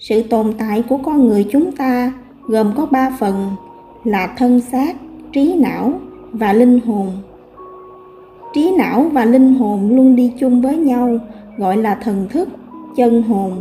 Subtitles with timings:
[0.00, 3.50] sự tồn tại của con người chúng ta gồm có ba phần,
[4.04, 4.96] là thân xác,
[5.32, 5.92] trí não
[6.32, 7.12] và linh hồn.
[8.54, 11.18] Trí não và linh hồn luôn đi chung với nhau,
[11.56, 12.48] gọi là thần thức,
[12.96, 13.52] chân hồn.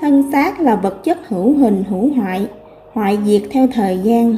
[0.00, 2.48] Thân xác là vật chất hữu hình, hữu hoại
[2.92, 4.36] hoại diệt theo thời gian.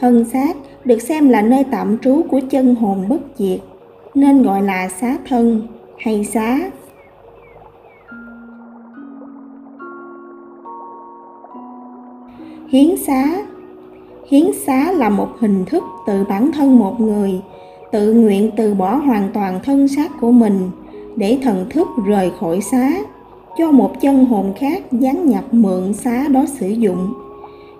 [0.00, 3.60] Thân xác được xem là nơi tạm trú của chân hồn bất diệt,
[4.14, 5.66] nên gọi là xá thân
[5.98, 6.58] hay xá
[12.68, 13.24] hiến xá.
[14.30, 17.40] Hiến xá là một hình thức từ bản thân một người,
[17.92, 20.70] tự nguyện từ bỏ hoàn toàn thân xác của mình
[21.16, 22.90] để thần thức rời khỏi xá,
[23.58, 27.14] cho một chân hồn khác gián nhập mượn xá đó sử dụng.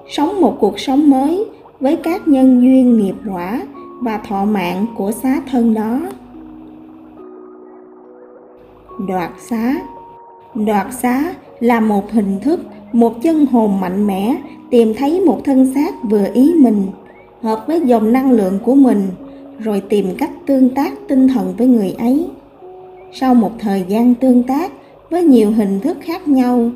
[0.08, 1.44] Sống một cuộc sống mới
[1.80, 3.62] với các nhân duyên nghiệp quả
[4.00, 6.00] và thọ mạng của xá thân đó.
[9.08, 9.76] Đoạt xá.
[10.54, 12.60] Đoạt xá là một hình thức,
[12.92, 14.36] một chân hồn mạnh mẽ
[14.74, 16.86] tìm thấy một thân xác vừa ý mình,
[17.42, 19.06] hợp với dòng năng lượng của mình,
[19.58, 22.26] rồi tìm cách tương tác tinh thần với người ấy.
[23.12, 24.72] Sau một thời gian tương tác
[25.10, 26.70] với nhiều hình thức khác nhau,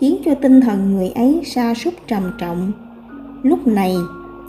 [0.00, 2.72] khiến cho tinh thần người ấy sa sút trầm trọng.
[3.42, 3.96] Lúc này,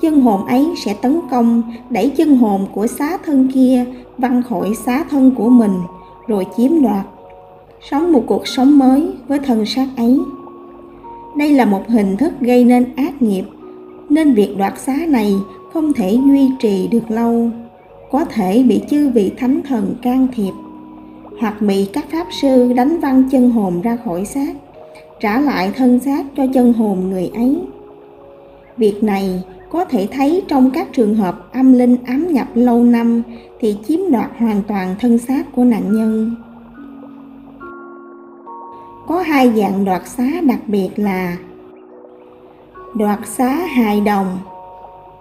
[0.01, 3.85] chân hồn ấy sẽ tấn công, đẩy chân hồn của xá thân kia
[4.17, 5.73] văng khỏi xá thân của mình,
[6.27, 7.05] rồi chiếm đoạt.
[7.89, 10.19] Sống một cuộc sống mới với thân xác ấy
[11.37, 13.43] đây là một hình thức gây nên ác nghiệp,
[14.09, 15.33] nên việc đoạt xá này
[15.73, 17.49] không thể duy trì được lâu.
[18.11, 20.53] Có thể bị chư vị thánh thần can thiệp,
[21.39, 24.53] hoặc bị các pháp sư đánh văng chân hồn ra khỏi xác,
[25.19, 27.57] trả lại thân xác cho chân hồn người ấy.
[28.77, 33.23] Việc này có thể thấy trong các trường hợp âm linh ám nhập lâu năm
[33.59, 36.35] thì chiếm đoạt hoàn toàn thân xác của nạn nhân
[39.13, 41.37] có hai dạng đoạt xá đặc biệt là
[42.95, 44.37] đoạt xá hài đồng.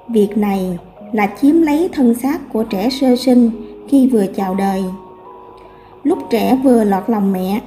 [0.09, 0.79] Việc này
[1.13, 3.51] là chiếm lấy thân xác của trẻ sơ sinh
[3.89, 4.83] khi vừa chào đời.
[6.03, 7.61] Lúc trẻ vừa lọt lòng mẹ,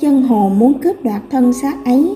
[0.00, 2.14] chân hồn muốn cướp đoạt thân xác ấy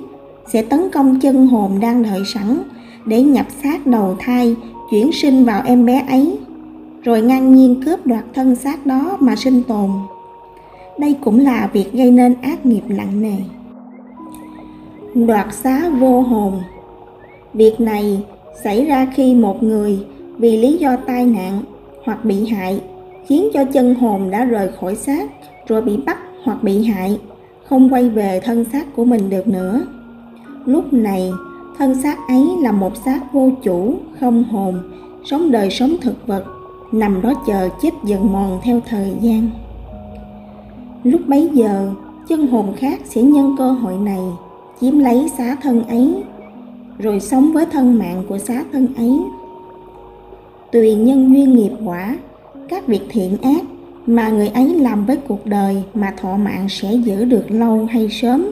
[0.53, 2.59] sẽ tấn công chân hồn đang đợi sẵn
[3.07, 4.57] để nhập xác đầu thai
[4.91, 6.39] chuyển sinh vào em bé ấy,
[7.03, 9.91] rồi ngang nhiên cướp đoạt thân xác đó mà sinh tồn.
[10.99, 13.37] Đây cũng là việc gây nên ác nghiệp nặng nề
[15.25, 16.61] đoạt xá vô hồn.
[17.55, 18.25] Việc này
[18.65, 19.99] xảy ra khi một người
[20.39, 21.63] vì lý do tai nạn
[22.05, 22.81] hoặc bị hại
[23.27, 25.31] khiến cho chân hồn đã rời khỏi xác
[25.67, 27.21] rồi bị bắt hoặc bị hại,
[27.65, 29.81] không quay về thân xác của mình được nữa.
[30.65, 31.31] Lúc này,
[31.79, 34.75] thân xác ấy là một xác vô chủ, không hồn,
[35.25, 36.45] sống đời sống thực vật,
[36.93, 39.49] nằm đó chờ chết dần mòn theo thời gian.
[41.05, 41.91] Lúc bấy giờ,
[42.29, 44.21] chân hồn khác sẽ nhân cơ hội này
[44.81, 46.15] chiếm lấy xá thân ấy,
[46.99, 49.19] rồi sống với thân mạng của xá thân ấy.
[50.73, 52.17] Tùy nhân duyên nghiệp quả,
[52.69, 53.63] các việc thiện ác
[54.07, 58.09] mà người ấy làm với cuộc đời mà thọ mạng sẽ giữ được lâu hay
[58.11, 58.47] sớm,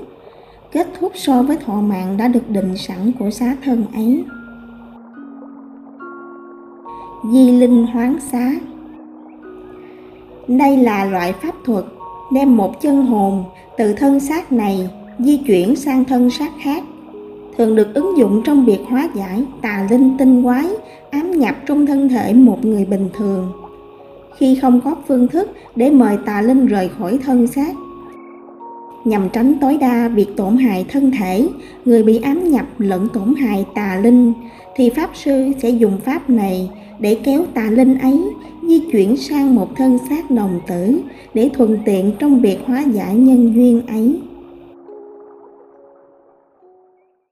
[0.72, 4.24] kết thúc so với thọ mạng đã được định sẵn của xá thân ấy.
[7.32, 8.52] Di linh hoán xá.
[10.48, 11.84] Đây là loại pháp thuật
[12.32, 13.44] đem một chân hồn
[13.78, 16.84] từ thân xác này di chuyển sang thân xác khác,
[17.58, 20.66] thường được ứng dụng trong việc hóa giải tà linh tinh quái,
[21.10, 23.52] ám nhập trong thân thể một người bình thường.
[24.38, 27.74] Khi không có phương thức để mời tà linh rời khỏi thân xác,
[29.04, 31.48] nhằm tránh tối đa việc tổn hại thân thể,
[31.84, 34.32] người bị ám nhập lẫn tổn hại tà linh,
[34.76, 38.24] thì pháp sư sẽ dùng pháp này để kéo tà linh ấy
[38.68, 41.00] di chuyển sang một thân xác đồng tử
[41.34, 44.20] để thuận tiện trong việc hóa giải nhân duyên ấy.